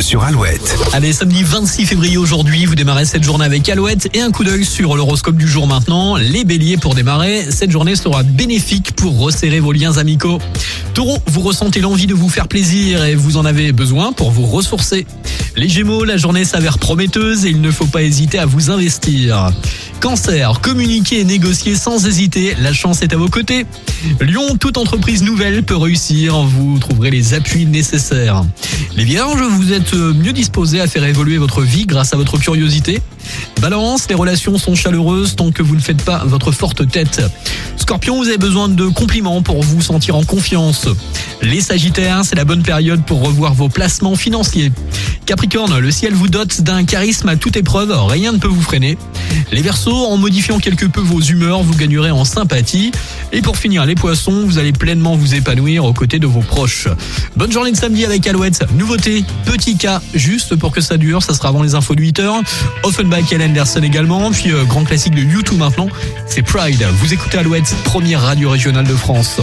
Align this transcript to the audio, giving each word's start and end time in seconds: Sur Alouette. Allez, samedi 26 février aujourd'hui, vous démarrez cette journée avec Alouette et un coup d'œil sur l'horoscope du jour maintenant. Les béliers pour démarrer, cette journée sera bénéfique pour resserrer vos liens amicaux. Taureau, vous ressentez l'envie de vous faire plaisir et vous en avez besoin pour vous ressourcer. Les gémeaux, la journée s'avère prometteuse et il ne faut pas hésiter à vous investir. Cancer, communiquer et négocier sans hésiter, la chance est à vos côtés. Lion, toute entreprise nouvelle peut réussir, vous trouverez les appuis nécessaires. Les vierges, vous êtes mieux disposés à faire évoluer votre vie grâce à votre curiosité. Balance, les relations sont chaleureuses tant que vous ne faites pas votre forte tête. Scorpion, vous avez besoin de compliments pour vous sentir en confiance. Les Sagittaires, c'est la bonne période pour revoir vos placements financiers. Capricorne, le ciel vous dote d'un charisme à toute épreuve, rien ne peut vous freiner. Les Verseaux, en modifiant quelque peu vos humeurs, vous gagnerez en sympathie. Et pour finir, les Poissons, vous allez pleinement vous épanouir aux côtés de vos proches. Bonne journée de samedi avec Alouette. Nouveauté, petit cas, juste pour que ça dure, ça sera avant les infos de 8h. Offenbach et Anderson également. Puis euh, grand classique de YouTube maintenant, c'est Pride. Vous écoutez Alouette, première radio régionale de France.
Sur 0.00 0.24
Alouette. 0.24 0.76
Allez, 0.92 1.12
samedi 1.12 1.44
26 1.44 1.86
février 1.86 2.16
aujourd'hui, 2.16 2.64
vous 2.64 2.74
démarrez 2.74 3.04
cette 3.04 3.22
journée 3.22 3.44
avec 3.44 3.68
Alouette 3.68 4.08
et 4.12 4.20
un 4.20 4.32
coup 4.32 4.42
d'œil 4.42 4.64
sur 4.64 4.96
l'horoscope 4.96 5.36
du 5.36 5.46
jour 5.46 5.68
maintenant. 5.68 6.16
Les 6.16 6.42
béliers 6.42 6.76
pour 6.76 6.96
démarrer, 6.96 7.46
cette 7.50 7.70
journée 7.70 7.94
sera 7.94 8.24
bénéfique 8.24 8.96
pour 8.96 9.16
resserrer 9.16 9.60
vos 9.60 9.70
liens 9.70 9.96
amicaux. 9.96 10.40
Taureau, 10.92 11.18
vous 11.26 11.40
ressentez 11.42 11.80
l'envie 11.80 12.08
de 12.08 12.14
vous 12.14 12.28
faire 12.28 12.48
plaisir 12.48 13.04
et 13.04 13.14
vous 13.14 13.36
en 13.36 13.44
avez 13.44 13.70
besoin 13.70 14.12
pour 14.12 14.32
vous 14.32 14.44
ressourcer. 14.44 15.06
Les 15.56 15.68
gémeaux, 15.68 16.04
la 16.04 16.16
journée 16.16 16.44
s'avère 16.44 16.78
prometteuse 16.78 17.44
et 17.44 17.50
il 17.50 17.60
ne 17.60 17.70
faut 17.70 17.86
pas 17.86 18.02
hésiter 18.02 18.38
à 18.38 18.46
vous 18.46 18.70
investir. 18.70 19.50
Cancer, 20.00 20.60
communiquer 20.60 21.20
et 21.20 21.24
négocier 21.24 21.74
sans 21.74 22.06
hésiter, 22.06 22.54
la 22.60 22.72
chance 22.72 23.02
est 23.02 23.12
à 23.12 23.16
vos 23.16 23.28
côtés. 23.28 23.66
Lion, 24.20 24.56
toute 24.56 24.78
entreprise 24.78 25.22
nouvelle 25.22 25.64
peut 25.64 25.76
réussir, 25.76 26.36
vous 26.36 26.78
trouverez 26.78 27.10
les 27.10 27.34
appuis 27.34 27.66
nécessaires. 27.66 28.44
Les 28.96 29.04
vierges, 29.04 29.42
vous 29.42 29.72
êtes 29.72 29.94
mieux 29.94 30.32
disposés 30.32 30.80
à 30.80 30.86
faire 30.86 31.04
évoluer 31.04 31.38
votre 31.38 31.62
vie 31.62 31.86
grâce 31.86 32.14
à 32.14 32.16
votre 32.16 32.38
curiosité. 32.38 33.00
Balance, 33.60 34.06
les 34.08 34.14
relations 34.14 34.56
sont 34.58 34.76
chaleureuses 34.76 35.34
tant 35.34 35.50
que 35.50 35.62
vous 35.62 35.74
ne 35.74 35.80
faites 35.80 36.02
pas 36.02 36.24
votre 36.24 36.52
forte 36.52 36.88
tête. 36.88 37.20
Scorpion, 37.76 38.18
vous 38.18 38.28
avez 38.28 38.38
besoin 38.38 38.68
de 38.68 38.86
compliments 38.86 39.42
pour 39.42 39.62
vous 39.62 39.82
sentir 39.82 40.14
en 40.14 40.24
confiance. 40.24 40.86
Les 41.42 41.60
Sagittaires, 41.60 42.22
c'est 42.24 42.36
la 42.36 42.44
bonne 42.44 42.62
période 42.62 43.04
pour 43.04 43.22
revoir 43.22 43.54
vos 43.54 43.68
placements 43.68 44.16
financiers. 44.16 44.72
Capricorne, 45.28 45.78
le 45.78 45.90
ciel 45.90 46.14
vous 46.14 46.28
dote 46.28 46.62
d'un 46.62 46.86
charisme 46.86 47.28
à 47.28 47.36
toute 47.36 47.58
épreuve, 47.58 47.92
rien 48.06 48.32
ne 48.32 48.38
peut 48.38 48.48
vous 48.48 48.62
freiner. 48.62 48.96
Les 49.52 49.60
Verseaux, 49.60 50.06
en 50.06 50.16
modifiant 50.16 50.58
quelque 50.58 50.86
peu 50.86 51.02
vos 51.02 51.20
humeurs, 51.20 51.62
vous 51.62 51.74
gagnerez 51.74 52.10
en 52.10 52.24
sympathie. 52.24 52.92
Et 53.30 53.42
pour 53.42 53.58
finir, 53.58 53.84
les 53.84 53.94
Poissons, 53.94 54.46
vous 54.46 54.56
allez 54.56 54.72
pleinement 54.72 55.16
vous 55.16 55.34
épanouir 55.34 55.84
aux 55.84 55.92
côtés 55.92 56.18
de 56.18 56.26
vos 56.26 56.40
proches. 56.40 56.88
Bonne 57.36 57.52
journée 57.52 57.72
de 57.72 57.76
samedi 57.76 58.06
avec 58.06 58.26
Alouette. 58.26 58.64
Nouveauté, 58.72 59.22
petit 59.44 59.76
cas, 59.76 60.00
juste 60.14 60.56
pour 60.56 60.72
que 60.72 60.80
ça 60.80 60.96
dure, 60.96 61.22
ça 61.22 61.34
sera 61.34 61.50
avant 61.50 61.62
les 61.62 61.74
infos 61.74 61.94
de 61.94 62.00
8h. 62.00 62.42
Offenbach 62.84 63.30
et 63.30 63.36
Anderson 63.36 63.82
également. 63.82 64.30
Puis 64.30 64.50
euh, 64.50 64.64
grand 64.64 64.84
classique 64.84 65.14
de 65.14 65.20
YouTube 65.20 65.58
maintenant, 65.58 65.88
c'est 66.26 66.40
Pride. 66.40 66.82
Vous 67.02 67.12
écoutez 67.12 67.36
Alouette, 67.36 67.76
première 67.84 68.22
radio 68.22 68.48
régionale 68.48 68.86
de 68.86 68.94
France. 68.94 69.42